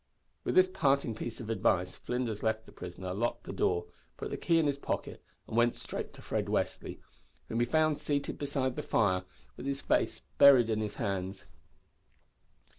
With 0.43 0.55
this 0.55 0.67
parting 0.67 1.13
piece 1.13 1.39
of 1.39 1.51
advice 1.51 1.95
Flinders 1.95 2.41
left 2.41 2.65
the 2.65 2.71
prisoner, 2.71 3.13
locked 3.13 3.43
the 3.43 3.53
door, 3.53 3.85
put 4.17 4.31
the 4.31 4.35
key 4.35 4.57
in 4.57 4.65
his 4.65 4.79
pocket, 4.79 5.23
and 5.47 5.55
went 5.55 5.75
straight 5.75 6.11
to 6.15 6.23
Fred 6.23 6.47
Westly, 6.47 6.99
whom 7.49 7.59
he 7.59 7.67
found 7.67 7.99
seated 7.99 8.39
beside 8.39 8.75
the 8.75 8.81
fire 8.81 9.25
with 9.57 9.67
his 9.67 9.79
face 9.81 10.21
buried 10.39 10.71
in 10.71 10.79
his 10.79 10.95
hands. 10.95 11.45